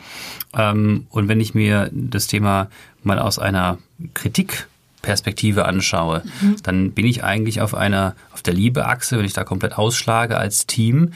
Ähm, 0.57 1.07
und 1.11 1.29
wenn 1.29 1.41
ich 1.41 1.55
mir 1.55 1.91
das 1.93 2.27
Thema 2.27 2.69
mal 3.03 3.19
aus 3.19 3.39
einer 3.39 3.79
Kritikperspektive 4.15 5.67
anschaue, 5.67 6.23
mhm. 6.41 6.57
dann 6.63 6.93
bin 6.93 7.07
ich 7.07 7.25
eigentlich 7.25 7.61
auf 7.61 7.75
einer, 7.75 8.15
auf 8.33 8.43
der 8.43 8.55
Liebeachse, 8.55 9.19
wenn 9.19 9.27
ich 9.27 9.35
da 9.35 9.45
komplett 9.45 9.77
ausschlage 9.77 10.37
als 10.37 10.67
Team, 10.67 11.13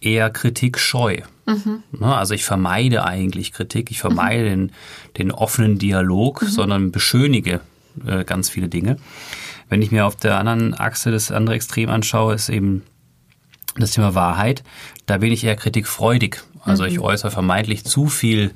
eher 0.00 0.30
kritikscheu. 0.30 1.20
Mhm. 1.46 1.82
Ne, 1.92 2.14
also 2.14 2.34
ich 2.34 2.44
vermeide 2.44 3.04
eigentlich 3.04 3.52
Kritik, 3.52 3.90
ich 3.90 4.00
vermeide 4.00 4.44
mhm. 4.44 4.48
den, 4.48 4.72
den 5.18 5.32
offenen 5.32 5.78
Dialog, 5.78 6.42
mhm. 6.42 6.46
sondern 6.46 6.92
beschönige 6.92 7.60
äh, 8.06 8.24
ganz 8.24 8.50
viele 8.50 8.68
Dinge. 8.68 8.96
Wenn 9.68 9.82
ich 9.82 9.90
mir 9.90 10.06
auf 10.06 10.16
der 10.16 10.38
anderen 10.38 10.74
Achse 10.74 11.10
das 11.10 11.32
andere 11.32 11.56
Extrem 11.56 11.88
anschaue, 11.90 12.34
ist 12.34 12.48
eben 12.48 12.82
das 13.82 13.92
Thema 13.92 14.14
Wahrheit. 14.14 14.62
Da 15.06 15.18
bin 15.18 15.32
ich 15.32 15.44
eher 15.44 15.56
kritikfreudig. 15.56 16.42
Also 16.62 16.82
mhm. 16.84 16.90
ich 16.90 17.00
äußere 17.00 17.30
vermeintlich 17.30 17.84
zu 17.84 18.06
viel 18.06 18.52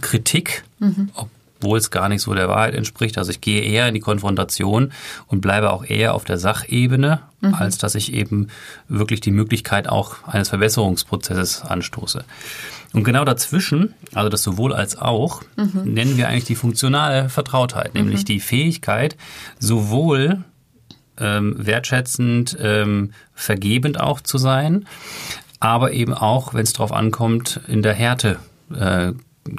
Kritik, 0.00 0.64
mhm. 0.78 1.10
obwohl 1.14 1.78
es 1.78 1.90
gar 1.90 2.08
nicht 2.08 2.22
so 2.22 2.32
der 2.34 2.48
Wahrheit 2.48 2.74
entspricht. 2.74 3.18
Also 3.18 3.30
ich 3.30 3.40
gehe 3.40 3.62
eher 3.62 3.88
in 3.88 3.94
die 3.94 4.00
Konfrontation 4.00 4.92
und 5.26 5.40
bleibe 5.40 5.70
auch 5.72 5.84
eher 5.84 6.14
auf 6.14 6.24
der 6.24 6.38
Sachebene, 6.38 7.20
mhm. 7.40 7.54
als 7.54 7.78
dass 7.78 7.94
ich 7.94 8.12
eben 8.12 8.48
wirklich 8.88 9.20
die 9.20 9.32
Möglichkeit 9.32 9.88
auch 9.88 10.24
eines 10.26 10.48
Verbesserungsprozesses 10.48 11.62
anstoße. 11.62 12.24
Und 12.92 13.04
genau 13.04 13.24
dazwischen, 13.24 13.94
also 14.14 14.28
das 14.28 14.42
sowohl 14.42 14.72
als 14.72 14.98
auch, 14.98 15.42
mhm. 15.56 15.92
nennen 15.92 16.16
wir 16.16 16.28
eigentlich 16.28 16.44
die 16.44 16.56
funktionale 16.56 17.28
Vertrautheit, 17.28 17.94
nämlich 17.94 18.20
mhm. 18.20 18.24
die 18.24 18.40
Fähigkeit, 18.40 19.16
sowohl 19.58 20.44
ähm, 21.20 21.54
wertschätzend, 21.58 22.56
ähm, 22.60 23.12
vergebend 23.34 24.00
auch 24.00 24.20
zu 24.20 24.38
sein, 24.38 24.86
aber 25.60 25.92
eben 25.92 26.14
auch, 26.14 26.54
wenn 26.54 26.62
es 26.62 26.72
darauf 26.72 26.92
ankommt, 26.92 27.60
in 27.68 27.82
der 27.82 27.94
Härte 27.94 28.38
äh, 28.74 29.12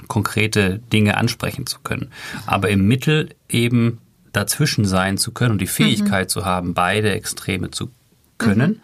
konkrete 0.08 0.78
Dinge 0.92 1.16
ansprechen 1.16 1.66
zu 1.66 1.80
können. 1.80 2.10
Aber 2.46 2.70
im 2.70 2.86
Mittel 2.86 3.30
eben 3.48 3.98
dazwischen 4.32 4.84
sein 4.84 5.18
zu 5.18 5.32
können 5.32 5.52
und 5.52 5.60
die 5.60 5.66
Fähigkeit 5.66 6.26
mhm. 6.26 6.30
zu 6.30 6.44
haben, 6.44 6.74
beide 6.74 7.12
Extreme 7.12 7.70
zu 7.70 7.90
können, 8.38 8.70
mhm. 8.70 8.80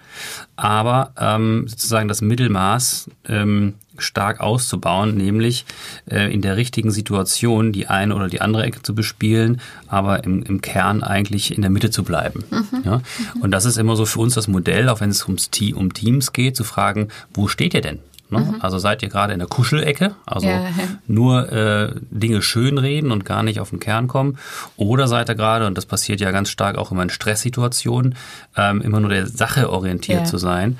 aber 0.56 1.12
ähm, 1.18 1.66
sozusagen 1.66 2.08
das 2.08 2.20
Mittelmaß 2.20 3.11
ähm, 3.28 3.75
stark 3.98 4.40
auszubauen, 4.40 5.16
nämlich 5.16 5.64
äh, 6.10 6.32
in 6.32 6.40
der 6.40 6.56
richtigen 6.56 6.90
Situation 6.90 7.72
die 7.72 7.88
eine 7.88 8.14
oder 8.14 8.28
die 8.28 8.40
andere 8.40 8.64
Ecke 8.64 8.82
zu 8.82 8.94
bespielen, 8.94 9.60
aber 9.86 10.24
im, 10.24 10.42
im 10.42 10.60
Kern 10.60 11.02
eigentlich 11.02 11.54
in 11.54 11.62
der 11.62 11.70
Mitte 11.70 11.90
zu 11.90 12.04
bleiben. 12.04 12.44
Mhm. 12.50 12.82
Ja? 12.84 13.00
Und 13.40 13.50
das 13.50 13.64
ist 13.64 13.76
immer 13.76 13.96
so 13.96 14.06
für 14.06 14.20
uns 14.20 14.34
das 14.34 14.48
Modell, 14.48 14.88
auch 14.88 15.00
wenn 15.00 15.10
es 15.10 15.24
ums 15.24 15.50
um 15.74 15.92
Teams 15.92 16.32
geht, 16.32 16.56
zu 16.56 16.64
fragen, 16.64 17.08
wo 17.34 17.48
steht 17.48 17.74
ihr 17.74 17.80
denn? 17.80 17.98
Ne? 18.30 18.40
Mhm. 18.40 18.56
Also 18.61 18.78
seid 18.78 19.02
ihr 19.02 19.08
gerade 19.08 19.32
in 19.32 19.38
der 19.38 19.49
Kuschelecke, 19.49 20.14
also 20.26 20.47
ja, 20.47 20.66
nur 21.06 21.50
äh, 21.50 21.94
Dinge 22.11 22.42
schönreden 22.42 23.11
und 23.11 23.25
gar 23.25 23.42
nicht 23.42 23.58
auf 23.61 23.70
den 23.70 23.80
Kern 23.80 24.06
kommen. 24.06 24.38
Oder 24.76 25.08
seid 25.08 25.30
ihr 25.30 25.35
gerade, 25.35 25.66
und 25.66 25.78
das 25.78 25.87
passiert 25.87 26.20
ja 26.20 26.30
ganz 26.30 26.50
stark 26.50 26.76
auch 26.76 26.92
immer 26.92 27.02
in 27.02 27.11
Stresssituationen, 27.11 28.16
ähm, 28.56 28.82
immer 28.82 29.00
nur 29.00 29.11
der 29.11 29.26
Sache 29.26 29.70
orientiert 29.70 30.20
ja. 30.20 30.25
zu 30.25 30.37
sein. 30.37 30.78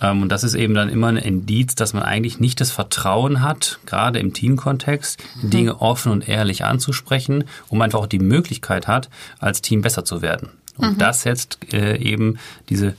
Ähm, 0.00 0.22
und 0.22 0.28
das 0.30 0.42
ist 0.42 0.54
eben 0.54 0.74
dann 0.74 0.88
immer 0.88 1.08
ein 1.08 1.16
Indiz, 1.16 1.76
dass 1.76 1.92
man 1.92 2.02
eigentlich 2.02 2.40
nicht 2.40 2.60
das 2.60 2.72
Vertrauen 2.72 3.42
hat, 3.42 3.78
gerade 3.86 4.18
im 4.18 4.32
Teamkontext, 4.32 5.22
mhm. 5.42 5.50
Dinge 5.50 5.80
offen 5.80 6.10
und 6.10 6.28
ehrlich 6.28 6.64
anzusprechen, 6.64 7.44
um 7.68 7.80
einfach 7.80 8.00
auch 8.00 8.06
die 8.06 8.18
Möglichkeit 8.18 8.88
hat, 8.88 9.08
als 9.38 9.62
Team 9.62 9.82
besser 9.82 10.04
zu 10.04 10.20
werden. 10.20 10.50
Und 10.78 10.92
mhm. 10.92 10.98
das 10.98 11.22
setzt 11.22 11.72
äh, 11.72 11.96
eben 11.98 12.38
diese, 12.68 12.94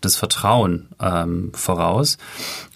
das 0.00 0.16
Vertrauen 0.16 0.88
ähm, 1.00 1.50
voraus. 1.54 2.18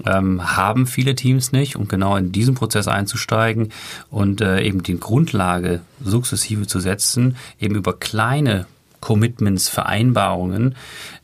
Ähm, 0.04 0.56
haben 0.56 0.86
viele 0.86 1.14
Teams 1.14 1.52
nicht, 1.52 1.76
um 1.76 1.88
genau 1.88 2.16
in 2.16 2.32
diesen 2.32 2.54
Prozess 2.54 2.88
einzusteigen 2.88 3.72
und 4.10 4.40
äh, 4.40 4.62
eben 4.62 4.82
die 4.82 4.98
Grundlage 4.98 5.82
sukzessive 6.02 6.66
zu 6.66 6.80
setzen, 6.80 7.36
eben 7.60 7.75
über 7.75 7.92
kleine 7.92 8.66
Commitments, 9.06 9.68
Vereinbarungen, 9.68 10.75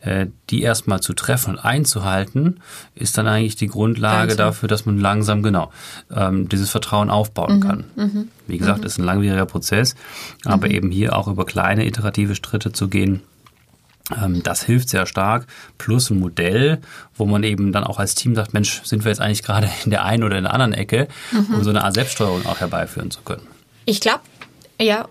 äh, 0.03 0.27
die 0.51 0.63
erstmal 0.63 1.01
zu 1.01 1.15
treffen 1.15 1.55
und 1.55 1.59
einzuhalten, 1.59 2.61
ist 2.95 3.19
dann 3.19 3.27
eigentlich 3.27 3.57
die 3.57 3.67
Grundlage 3.67 4.29
Ganz 4.29 4.37
dafür, 4.37 4.69
dass 4.69 4.87
man 4.87 4.99
langsam 4.99 5.43
genau 5.43 5.73
ähm, 6.15 6.49
dieses 6.49 6.71
Vertrauen 6.71 7.11
aufbauen 7.11 7.57
mhm. 7.57 7.61
kann. 7.61 7.85
Mhm. 7.97 8.29
Wie 8.47 8.57
gesagt, 8.57 8.83
mhm. 8.83 8.87
ist 8.87 8.99
ein 8.99 9.05
langwieriger 9.05 9.47
Prozess, 9.47 9.97
aber 10.45 10.69
mhm. 10.69 10.75
eben 10.75 10.91
hier 10.93 11.17
auch 11.17 11.27
über 11.27 11.45
kleine 11.45 11.85
iterative 11.85 12.37
Schritte 12.37 12.71
zu 12.71 12.87
gehen, 12.87 13.23
ähm, 14.17 14.45
das 14.45 14.63
hilft 14.63 14.89
sehr 14.89 15.07
stark. 15.07 15.49
Plus 15.77 16.09
ein 16.09 16.21
Modell, 16.21 16.81
wo 17.17 17.27
man 17.27 17.43
eben 17.43 17.73
dann 17.73 17.83
auch 17.83 17.99
als 17.99 18.15
Team 18.15 18.37
sagt, 18.37 18.55
Mensch, 18.55 18.81
sind 18.85 19.05
wir 19.05 19.11
jetzt 19.11 19.21
eigentlich 19.21 19.43
gerade 19.43 19.69
in 19.85 19.91
der 19.91 20.05
einen 20.05 20.23
oder 20.23 20.39
in 20.39 20.45
der 20.45 20.55
anderen 20.55 20.73
Ecke, 20.73 21.09
mhm. 21.33 21.57
um 21.57 21.65
so 21.65 21.71
eine 21.71 21.83
Art 21.83 21.95
Selbststeuerung 21.95 22.47
auch 22.47 22.61
herbeiführen 22.61 23.11
zu 23.11 23.23
können. 23.23 23.43
Ich 23.87 24.01
glaube, 24.01 24.21
ja, 24.81 25.09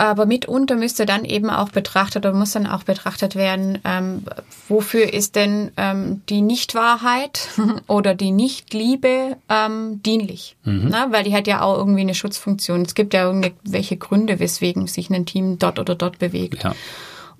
aber 0.00 0.26
mitunter 0.26 0.76
müsste 0.76 1.06
dann 1.06 1.24
eben 1.24 1.50
auch 1.50 1.68
betrachtet 1.68 2.24
oder 2.24 2.34
muss 2.34 2.52
dann 2.52 2.66
auch 2.66 2.84
betrachtet 2.84 3.36
werden, 3.36 3.78
ähm, 3.84 4.24
wofür 4.68 5.12
ist 5.12 5.36
denn 5.36 5.70
ähm, 5.76 6.22
die 6.28 6.40
Nichtwahrheit 6.40 7.48
oder 7.86 8.14
die 8.14 8.30
Nichtliebe 8.30 9.36
ähm, 9.48 10.02
dienlich? 10.02 10.56
Mhm. 10.64 10.88
Na, 10.90 11.12
weil 11.12 11.24
die 11.24 11.34
hat 11.34 11.46
ja 11.46 11.62
auch 11.62 11.76
irgendwie 11.76 12.00
eine 12.00 12.14
Schutzfunktion. 12.14 12.82
Es 12.82 12.94
gibt 12.94 13.14
ja 13.14 13.24
irgendwelche 13.24 13.96
Gründe, 13.96 14.38
weswegen 14.38 14.86
sich 14.86 15.10
ein 15.10 15.26
Team 15.26 15.58
dort 15.58 15.78
oder 15.78 15.94
dort 15.94 16.18
bewegt. 16.18 16.64
Ja. 16.64 16.74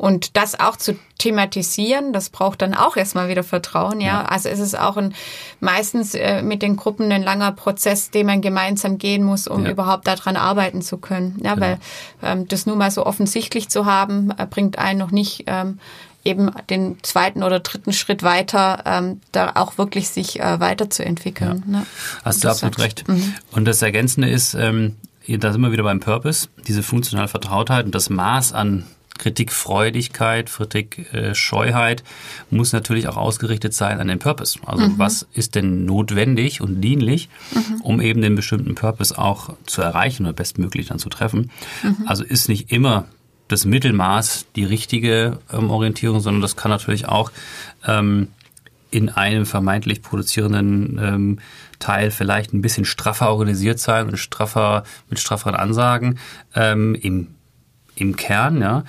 Und 0.01 0.39
das 0.39 0.59
auch 0.59 0.77
zu 0.77 0.99
thematisieren, 1.19 2.15
das 2.15 2.31
braucht 2.31 2.63
dann 2.63 2.73
auch 2.73 2.97
erstmal 2.97 3.29
wieder 3.29 3.43
Vertrauen, 3.43 4.01
ja. 4.01 4.23
ja. 4.23 4.25
Also 4.25 4.49
es 4.49 4.59
ist 4.59 4.75
auch 4.79 4.97
ein, 4.97 5.13
meistens 5.61 6.15
äh, 6.15 6.41
mit 6.41 6.63
den 6.63 6.77
Gruppen 6.77 7.13
ein 7.13 7.23
langer 7.23 7.53
Prozess, 7.53 8.11
den 8.11 8.25
man 8.25 8.41
gemeinsam 8.41 8.97
gehen 8.97 9.23
muss, 9.23 9.47
um 9.47 9.67
ja. 9.67 9.73
überhaupt 9.73 10.07
daran 10.07 10.37
arbeiten 10.37 10.81
zu 10.81 10.97
können. 10.97 11.39
Ja, 11.45 11.55
genau. 11.55 11.67
weil 11.67 11.79
ähm, 12.23 12.49
das 12.49 12.65
nur 12.65 12.77
mal 12.77 12.91
so 12.91 13.05
offensichtlich 13.05 13.69
zu 13.69 13.85
haben, 13.85 14.31
äh, 14.39 14.47
bringt 14.47 14.79
einen 14.79 14.99
noch 14.99 15.11
nicht 15.11 15.45
ähm, 15.49 15.79
eben 16.25 16.51
den 16.71 16.97
zweiten 17.03 17.43
oder 17.43 17.61
dritten 17.61 17.93
Schritt 17.93 18.23
weiter, 18.23 18.83
ähm, 18.87 19.21
da 19.33 19.53
auch 19.57 19.77
wirklich 19.77 20.09
sich 20.09 20.41
äh, 20.41 20.61
weiterzuentwickeln. 20.61 21.63
Ja. 21.67 21.81
Ne? 21.81 21.87
Hast 22.25 22.43
du 22.43 22.49
absolut 22.49 22.79
recht. 22.79 23.07
Mhm. 23.07 23.35
Und 23.51 23.67
das 23.67 23.83
Ergänzende 23.83 24.31
ist, 24.31 24.55
ähm, 24.55 24.97
da 25.29 25.53
sind 25.53 25.61
wir 25.61 25.73
wieder 25.73 25.83
beim 25.83 26.01
Purpose, 26.01 26.49
diese 26.67 26.83
funktionale 26.83 27.29
Vertrautheit 27.29 27.85
und 27.85 27.95
das 27.95 28.09
Maß 28.09 28.55
an 28.55 28.87
Kritikfreudigkeit, 29.21 30.51
Kritikscheuheit 30.51 32.03
muss 32.51 32.73
natürlich 32.73 33.07
auch 33.07 33.19
ausgerichtet 33.19 33.75
sein 33.75 34.01
an 34.01 34.09
den 34.09 34.19
Purpose. 34.19 34.59
Also 34.65 34.89
mhm. 34.89 34.99
was 34.99 35.27
ist 35.35 35.55
denn 35.55 35.85
notwendig 35.85 36.61
und 36.61 36.81
dienlich, 36.81 37.29
mhm. 37.55 37.81
um 37.83 38.01
eben 38.01 38.23
den 38.23 38.35
bestimmten 38.35 38.75
Purpose 38.75 39.17
auch 39.17 39.55
zu 39.67 39.83
erreichen 39.83 40.25
oder 40.25 40.33
bestmöglich 40.33 40.89
dann 40.89 40.99
zu 40.99 41.11
treffen. 41.11 41.51
Mhm. 41.83 42.05
Also 42.07 42.25
ist 42.25 42.49
nicht 42.49 42.73
immer 42.73 43.05
das 43.49 43.67
Mittelmaß 43.67 44.47
die 44.57 44.65
richtige 44.65 45.39
ähm, 45.53 45.71
Orientierung, 45.71 46.21
sondern 46.21 46.41
das 46.41 46.57
kann 46.57 46.71
natürlich 46.71 47.07
auch 47.07 47.31
ähm, 47.87 48.29
in 48.91 49.11
einem 49.11 49.45
vermeintlich 49.45 50.03
produzierenden 50.03 50.99
ähm, 50.99 51.39
Teil 51.79 52.11
vielleicht 52.11 52.55
ein 52.55 52.63
bisschen 52.63 52.85
straffer 52.85 53.31
organisiert 53.31 53.79
sein 53.79 54.09
und 54.09 54.17
straffer 54.17 54.85
mit 55.09 55.19
strafferen 55.19 55.55
Ansagen. 55.55 56.19
Ähm, 56.55 56.95
Im 56.95 57.29
im 58.01 58.17
Kern, 58.17 58.61
ja, 58.61 58.85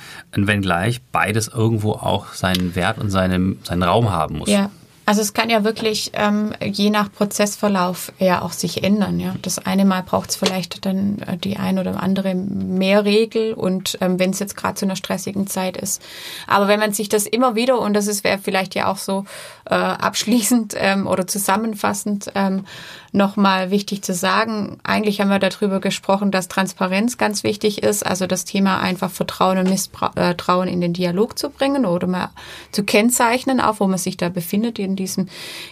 wenngleich 0.47 1.01
beides 1.11 1.47
irgendwo 1.47 1.93
auch 1.93 2.33
seinen 2.33 2.75
Wert 2.75 2.97
und 2.97 3.09
seinen, 3.09 3.59
seinen 3.63 3.83
Raum 3.83 4.11
haben 4.11 4.37
muss. 4.37 4.49
Ja. 4.49 4.69
Also 5.05 5.21
es 5.21 5.33
kann 5.33 5.49
ja 5.49 5.63
wirklich 5.63 6.11
ähm, 6.13 6.53
je 6.63 6.89
nach 6.89 7.11
Prozessverlauf 7.11 8.13
ja 8.19 8.41
auch 8.43 8.51
sich 8.51 8.83
ändern. 8.83 9.19
Ja, 9.19 9.35
das 9.41 9.57
eine 9.59 9.83
Mal 9.83 10.03
braucht 10.03 10.29
es 10.29 10.35
vielleicht 10.35 10.85
dann 10.85 11.19
äh, 11.19 11.37
die 11.37 11.57
ein 11.57 11.79
oder 11.79 12.01
andere 12.01 12.35
mehr 12.35 13.03
Regel 13.03 13.53
und 13.53 13.97
ähm, 13.99 14.19
wenn 14.19 14.29
es 14.29 14.39
jetzt 14.39 14.55
gerade 14.55 14.75
zu 14.75 14.85
einer 14.85 14.95
stressigen 14.95 15.47
Zeit 15.47 15.75
ist. 15.75 16.01
Aber 16.47 16.67
wenn 16.67 16.79
man 16.79 16.93
sich 16.93 17.09
das 17.09 17.25
immer 17.25 17.55
wieder 17.55 17.79
und 17.79 17.93
das 17.93 18.07
ist 18.07 18.23
wäre 18.23 18.37
vielleicht 18.37 18.75
ja 18.75 18.87
auch 18.91 18.97
so 18.97 19.25
äh, 19.65 19.73
abschließend 19.73 20.75
ähm, 20.77 21.07
oder 21.07 21.25
zusammenfassend 21.25 22.31
ähm, 22.35 22.65
nochmal 23.11 23.71
wichtig 23.71 24.03
zu 24.03 24.13
sagen. 24.13 24.77
Eigentlich 24.83 25.19
haben 25.19 25.29
wir 25.29 25.39
darüber 25.39 25.79
gesprochen, 25.79 26.31
dass 26.31 26.47
Transparenz 26.47 27.17
ganz 27.17 27.43
wichtig 27.43 27.83
ist, 27.83 28.05
also 28.05 28.27
das 28.27 28.45
Thema 28.45 28.79
einfach 28.79 29.11
Vertrauen 29.11 29.57
und 29.57 29.69
Misstrauen 29.69 30.67
in 30.67 30.81
den 30.81 30.93
Dialog 30.93 31.37
zu 31.37 31.49
bringen 31.49 31.85
oder 31.85 32.07
mal 32.07 32.29
zu 32.71 32.83
kennzeichnen, 32.83 33.59
auch 33.59 33.79
wo 33.79 33.87
man 33.87 33.97
sich 33.97 34.17
da 34.17 34.29
befindet 34.29 34.79
in 34.79 34.95
diesem 35.01 35.27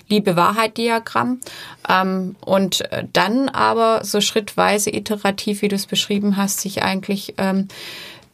Liebe-Wahrheit-Diagramm. 0.08 1.40
Ähm, 1.88 2.36
und 2.42 2.84
dann 3.14 3.50
aber 3.50 4.04
so 4.04 4.22
schrittweise 4.22 4.94
iterativ, 4.94 5.62
wie 5.62 5.68
du 5.68 5.76
es 5.76 5.86
beschrieben 5.86 6.38
hast, 6.38 6.62
sich 6.62 6.84
eigentlich 6.84 7.36
ähm, 7.38 7.68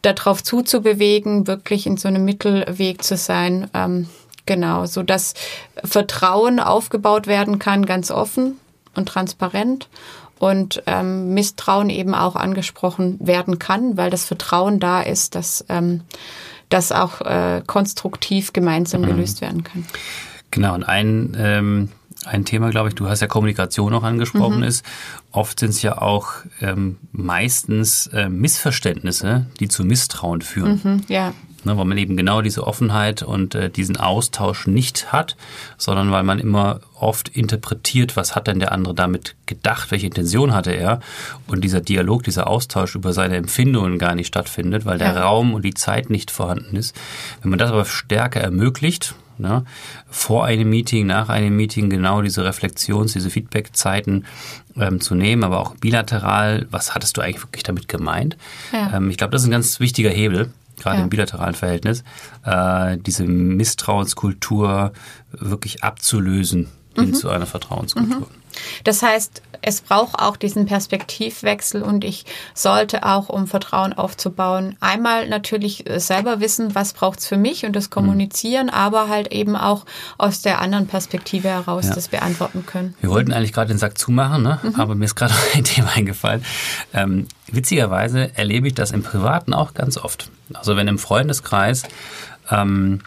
darauf 0.01 0.43
zuzubewegen, 0.43 1.47
wirklich 1.47 1.85
in 1.85 1.97
so 1.97 2.07
einem 2.07 2.25
Mittelweg 2.25 3.03
zu 3.03 3.17
sein. 3.17 3.69
Ähm, 3.73 4.07
genau, 4.45 4.85
so 4.85 5.03
dass 5.03 5.33
Vertrauen 5.83 6.59
aufgebaut 6.59 7.27
werden 7.27 7.59
kann, 7.59 7.85
ganz 7.85 8.11
offen 8.11 8.57
und 8.95 9.07
transparent 9.07 9.89
und 10.39 10.83
ähm, 10.85 11.33
Misstrauen 11.33 11.89
eben 11.89 12.13
auch 12.13 12.35
angesprochen 12.35 13.17
werden 13.19 13.59
kann, 13.59 13.97
weil 13.97 14.09
das 14.09 14.25
Vertrauen 14.25 14.79
da 14.79 15.01
ist, 15.01 15.35
dass 15.35 15.65
ähm, 15.69 16.01
das 16.69 16.91
auch 16.91 17.21
äh, 17.21 17.61
konstruktiv 17.65 18.53
gemeinsam 18.53 19.01
mhm. 19.01 19.07
gelöst 19.07 19.41
werden 19.41 19.63
kann. 19.63 19.85
Genau, 20.55 20.73
und 20.73 20.83
ein, 20.83 21.35
ähm, 21.37 21.89
ein 22.25 22.45
Thema, 22.45 22.69
glaube 22.69 22.89
ich, 22.89 22.95
du 22.95 23.09
hast 23.09 23.19
ja 23.19 23.27
Kommunikation 23.27 23.93
auch 23.93 24.03
angesprochen, 24.03 24.57
mhm. 24.57 24.63
ist, 24.63 24.85
oft 25.31 25.59
sind 25.59 25.71
es 25.71 25.81
ja 25.81 26.01
auch 26.01 26.31
ähm, 26.61 26.97
meistens 27.11 28.07
äh, 28.07 28.29
Missverständnisse, 28.29 29.47
die 29.59 29.67
zu 29.67 29.83
Misstrauen 29.83 30.41
führen. 30.41 30.81
Mhm, 30.81 31.01
ja 31.09 31.33
ne, 31.65 31.77
weil 31.77 31.85
man 31.85 31.97
eben 31.97 32.15
genau 32.15 32.41
diese 32.41 32.65
Offenheit 32.65 33.23
und 33.23 33.55
äh, 33.55 33.69
diesen 33.69 33.97
Austausch 33.97 34.67
nicht 34.67 35.11
hat, 35.11 35.35
sondern 35.77 36.11
weil 36.11 36.23
man 36.23 36.39
immer 36.39 36.79
oft 36.99 37.29
interpretiert, 37.29 38.15
was 38.15 38.35
hat 38.35 38.47
denn 38.47 38.59
der 38.59 38.71
andere 38.71 38.93
damit 38.93 39.35
gedacht, 39.45 39.91
welche 39.91 40.07
Intention 40.07 40.53
hatte 40.53 40.71
er 40.71 40.99
und 41.47 41.63
dieser 41.63 41.81
Dialog, 41.81 42.23
dieser 42.23 42.47
Austausch 42.47 42.95
über 42.95 43.13
seine 43.13 43.35
Empfindungen 43.35 43.99
gar 43.99 44.15
nicht 44.15 44.27
stattfindet, 44.27 44.85
weil 44.85 44.97
der 44.97 45.13
ja. 45.13 45.23
Raum 45.23 45.53
und 45.53 45.65
die 45.65 45.73
Zeit 45.73 46.09
nicht 46.09 46.31
vorhanden 46.31 46.75
ist. 46.75 46.95
Wenn 47.41 47.49
man 47.49 47.59
das 47.59 47.71
aber 47.71 47.85
stärker 47.85 48.41
ermöglicht, 48.41 49.15
Ne? 49.37 49.65
vor 50.09 50.45
einem 50.45 50.69
Meeting, 50.69 51.07
nach 51.07 51.27
einem 51.27 51.57
Meeting 51.57 51.89
genau 51.89 52.21
diese 52.21 52.45
Reflexions-, 52.45 53.11
diese 53.11 53.29
Feedback-Zeiten 53.29 54.23
ähm, 54.77 55.01
zu 55.01 55.13
nehmen, 55.13 55.43
aber 55.43 55.59
auch 55.59 55.75
bilateral, 55.75 56.67
was 56.71 56.95
hattest 56.95 57.17
du 57.17 57.21
eigentlich 57.21 57.43
wirklich 57.43 57.63
damit 57.63 57.89
gemeint? 57.89 58.37
Ja. 58.71 58.95
Ähm, 58.95 59.09
ich 59.09 59.17
glaube, 59.17 59.31
das 59.31 59.41
ist 59.41 59.49
ein 59.49 59.51
ganz 59.51 59.81
wichtiger 59.81 60.09
Hebel 60.09 60.53
gerade 60.77 60.97
ja. 60.97 61.03
im 61.03 61.09
bilateralen 61.09 61.55
Verhältnis, 61.55 62.03
äh, 62.43 62.97
diese 62.97 63.25
Misstrauenskultur 63.25 64.93
wirklich 65.31 65.83
abzulösen 65.83 66.69
hin 66.95 67.09
mhm. 67.09 67.13
zu 67.13 67.29
einer 67.29 67.45
Vertrauenskultur. 67.45 68.19
Mhm. 68.19 68.45
Das 68.83 69.01
heißt, 69.01 69.41
es 69.61 69.81
braucht 69.81 70.19
auch 70.19 70.37
diesen 70.37 70.65
Perspektivwechsel 70.65 71.81
und 71.81 72.03
ich 72.03 72.25
sollte 72.53 73.03
auch, 73.03 73.29
um 73.29 73.47
Vertrauen 73.47 73.93
aufzubauen, 73.93 74.77
einmal 74.79 75.27
natürlich 75.27 75.89
äh, 75.89 75.99
selber 75.99 76.39
wissen, 76.39 76.75
was 76.75 76.93
braucht 76.93 77.19
es 77.19 77.27
für 77.27 77.37
mich 77.37 77.65
und 77.65 77.75
das 77.75 77.89
kommunizieren, 77.89 78.67
mhm. 78.67 78.73
aber 78.73 79.09
halt 79.09 79.31
eben 79.31 79.55
auch 79.55 79.85
aus 80.17 80.41
der 80.41 80.61
anderen 80.61 80.87
Perspektive 80.87 81.49
heraus 81.49 81.87
ja. 81.87 81.95
das 81.95 82.07
beantworten 82.07 82.65
können. 82.65 82.95
Wir 83.01 83.09
wollten 83.09 83.33
eigentlich 83.33 83.53
gerade 83.53 83.69
den 83.69 83.77
Sack 83.77 83.97
zumachen, 83.97 84.43
ne? 84.43 84.59
Mhm. 84.61 84.75
aber 84.75 84.95
mir 84.95 85.05
ist 85.05 85.15
gerade 85.15 85.33
ein 85.53 85.63
Thema 85.63 85.91
eingefallen. 85.95 86.45
Ähm, 86.93 87.27
witzigerweise 87.47 88.35
erlebe 88.37 88.67
ich 88.67 88.73
das 88.73 88.91
im 88.91 89.03
Privaten 89.03 89.53
auch 89.53 89.73
ganz 89.73 89.97
oft. 89.97 90.29
Also 90.53 90.75
wenn 90.75 90.87
im 90.87 90.99
Freundeskreis 90.99 91.83
ähm, 92.51 93.01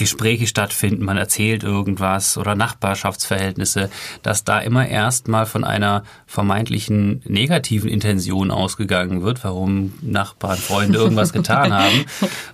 Gespräche 0.00 0.46
stattfinden, 0.46 1.04
man 1.04 1.18
erzählt 1.18 1.62
irgendwas 1.62 2.38
oder 2.38 2.54
Nachbarschaftsverhältnisse, 2.54 3.90
dass 4.22 4.44
da 4.44 4.58
immer 4.58 4.88
erst 4.88 5.28
mal 5.28 5.44
von 5.44 5.62
einer 5.62 6.04
vermeintlichen 6.26 7.20
negativen 7.26 7.90
Intention 7.90 8.50
ausgegangen 8.50 9.22
wird, 9.22 9.44
warum 9.44 9.92
Nachbarn, 10.00 10.56
Freunde 10.56 10.98
irgendwas 10.98 11.34
getan 11.34 11.72
haben, 11.74 12.06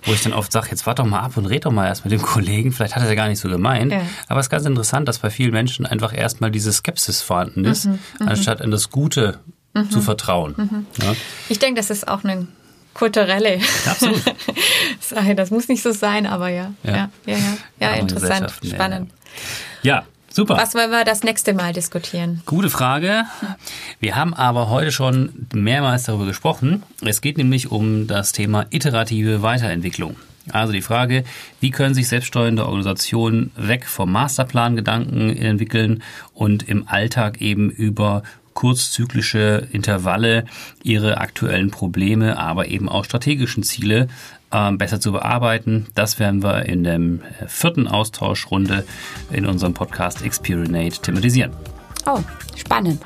wo 0.03 0.11
ich 0.11 0.21
dann 0.21 0.33
oft 0.33 0.51
sage, 0.51 0.67
jetzt 0.71 0.85
warte 0.85 1.03
doch 1.03 1.09
mal 1.09 1.21
ab 1.21 1.37
und 1.37 1.45
red 1.45 1.65
doch 1.65 1.71
mal 1.71 1.87
erst 1.87 2.03
mit 2.03 2.11
dem 2.11 2.21
Kollegen, 2.21 2.73
vielleicht 2.73 2.95
hat 2.95 3.01
er 3.01 3.05
es 3.05 3.09
ja 3.11 3.15
gar 3.15 3.29
nicht 3.29 3.39
so 3.39 3.47
gemeint. 3.47 3.93
Ja. 3.93 4.01
Aber 4.27 4.41
es 4.41 4.47
ist 4.47 4.49
ganz 4.49 4.65
interessant, 4.65 5.07
dass 5.07 5.19
bei 5.19 5.29
vielen 5.29 5.51
Menschen 5.51 5.85
einfach 5.85 6.13
erstmal 6.13 6.51
diese 6.51 6.73
Skepsis 6.73 7.21
vorhanden 7.21 7.63
ist, 7.63 7.85
mhm, 7.85 7.99
mhm. 8.19 8.27
anstatt 8.27 8.59
in 8.59 8.71
das 8.71 8.89
Gute 8.89 9.39
mhm. 9.73 9.89
zu 9.89 10.01
vertrauen. 10.01 10.53
Mhm. 10.57 10.85
Ja? 11.01 11.15
Ich 11.47 11.59
denke, 11.59 11.79
das 11.79 11.91
ist 11.91 12.09
auch 12.09 12.25
eine 12.25 12.45
kulturelle 12.97 13.59
Sache. 15.07 15.35
Das 15.35 15.51
muss 15.51 15.67
nicht 15.67 15.81
so 15.81 15.91
sein, 15.91 16.25
aber 16.25 16.49
ja. 16.49 16.73
Ja, 16.83 16.91
ja, 16.91 17.09
ja. 17.25 17.37
ja, 17.79 17.89
ja 17.89 17.93
interessant, 17.95 18.53
spannend. 18.63 19.11
Ja. 19.83 20.05
Super. 20.29 20.55
Was 20.55 20.75
wollen 20.75 20.91
wir 20.91 21.03
das 21.03 21.23
nächste 21.23 21.55
Mal 21.55 21.73
diskutieren? 21.73 22.43
Gute 22.45 22.69
Frage. 22.69 23.23
Wir 23.99 24.15
haben 24.15 24.35
aber 24.35 24.69
heute 24.69 24.91
schon 24.91 25.47
mehrmals 25.51 26.03
darüber 26.03 26.25
gesprochen. 26.25 26.83
Es 27.01 27.21
geht 27.21 27.39
nämlich 27.39 27.71
um 27.71 28.05
das 28.05 28.33
Thema 28.33 28.67
iterative 28.69 29.41
Weiterentwicklung. 29.41 30.15
Also 30.51 30.73
die 30.73 30.81
Frage, 30.81 31.23
wie 31.59 31.71
können 31.71 31.95
sich 31.95 32.07
selbststeuernde 32.07 32.65
Organisationen 32.65 33.51
weg 33.55 33.85
vom 33.85 34.11
Masterplan-Gedanken 34.11 35.35
entwickeln 35.35 36.03
und 36.33 36.69
im 36.69 36.87
Alltag 36.87 37.41
eben 37.41 37.69
über 37.69 38.21
kurzzyklische 38.57 39.67
Intervalle 39.71 40.45
ihre 40.81 41.19
aktuellen 41.19 41.69
Probleme, 41.69 42.39
aber 42.39 42.69
eben 42.69 42.89
auch 42.89 43.05
strategischen 43.05 43.61
Ziele 43.61 44.07
äh, 44.49 44.71
besser 44.71 44.99
zu 44.99 45.11
bearbeiten. 45.11 45.85
Das 45.93 46.17
werden 46.17 46.41
wir 46.41 46.65
in 46.65 46.83
der 46.83 46.95
äh, 46.95 47.19
vierten 47.45 47.87
Austauschrunde 47.87 48.83
in 49.31 49.45
unserem 49.45 49.75
Podcast 49.75 50.23
Experinate 50.23 50.99
thematisieren. 51.03 51.51
Oh, 52.07 52.19
spannend. 52.55 52.99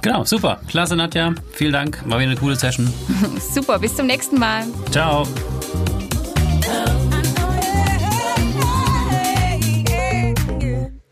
Genau, 0.00 0.24
super. 0.24 0.60
Klasse, 0.68 0.94
Nadja. 0.94 1.34
Vielen 1.54 1.72
Dank. 1.72 2.00
War 2.06 2.20
wieder 2.20 2.30
eine 2.30 2.38
coole 2.38 2.54
Session. 2.54 2.88
super, 3.52 3.80
bis 3.80 3.96
zum 3.96 4.06
nächsten 4.06 4.38
Mal. 4.38 4.62
Ciao. 4.92 5.26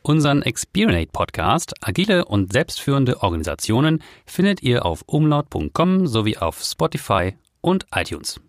Unseren 0.06 0.42
Experinate 0.42 1.08
Podcast 1.10 1.74
Agile 1.80 2.26
und 2.26 2.52
selbstführende 2.52 3.24
Organisationen 3.24 4.04
findet 4.24 4.62
ihr 4.62 4.86
auf 4.86 5.02
umlaut.com 5.06 6.06
sowie 6.06 6.36
auf 6.36 6.62
Spotify 6.62 7.34
und 7.60 7.86
iTunes. 7.92 8.40